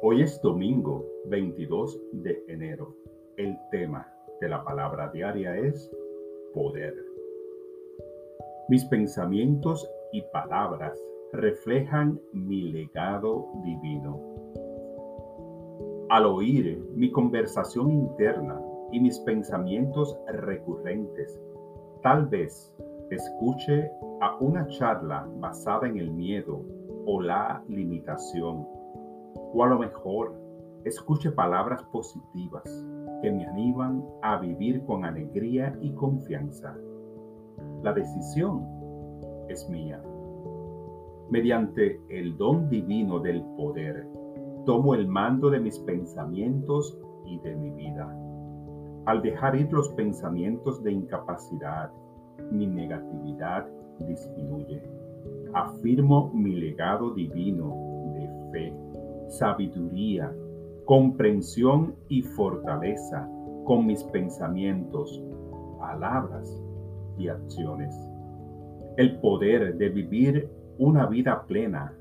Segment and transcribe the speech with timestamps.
[0.00, 2.94] Hoy es domingo 22 de enero.
[3.36, 4.06] El tema
[4.40, 5.90] de la palabra diaria es
[6.54, 6.94] poder.
[8.68, 10.96] Mis pensamientos y palabras
[11.32, 14.20] reflejan mi legado divino.
[16.10, 18.62] Al oír mi conversación interna
[18.92, 21.40] y mis pensamientos recurrentes,
[22.04, 22.72] tal vez
[23.10, 23.90] escuche
[24.20, 26.62] a una charla basada en el miedo
[27.04, 28.77] o la limitación,
[29.54, 30.34] o a lo mejor
[30.84, 32.64] escuche palabras positivas
[33.22, 36.76] que me animan a vivir con alegría y confianza.
[37.82, 38.64] La decisión
[39.48, 40.02] es mía.
[41.30, 44.06] Mediante el don divino del poder,
[44.64, 48.16] tomo el mando de mis pensamientos y de mi vida.
[49.06, 51.90] Al dejar ir los pensamientos de incapacidad,
[52.50, 53.66] mi negatividad
[54.06, 54.82] disminuye.
[55.54, 57.74] Afirmo mi legado divino
[58.14, 58.74] de fe,
[59.28, 60.34] sabiduría,
[60.84, 63.28] comprensión y fortaleza
[63.64, 65.22] con mis pensamientos,
[65.78, 66.62] palabras
[67.18, 67.94] y acciones.
[68.96, 71.92] El poder de vivir una vida plena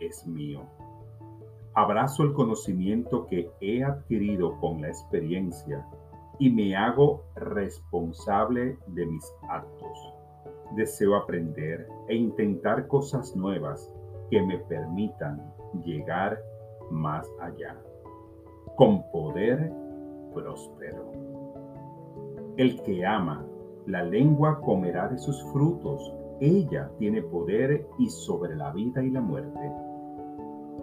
[0.00, 0.62] es mío.
[1.74, 5.86] Abrazo el conocimiento que he adquirido con la experiencia
[6.38, 10.14] y me hago responsable de mis actos.
[10.76, 13.92] Deseo aprender e intentar cosas nuevas
[14.30, 15.40] que me permitan
[15.84, 16.40] llegar
[16.90, 17.76] más allá.
[18.76, 19.72] Con poder
[20.34, 21.12] próspero.
[22.56, 23.44] El que ama
[23.86, 26.12] la lengua comerá de sus frutos.
[26.40, 29.72] Ella tiene poder y sobre la vida y la muerte.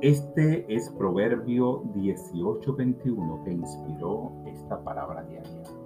[0.00, 5.77] Este es Proverbio 18:21 que inspiró esta palabra diaria.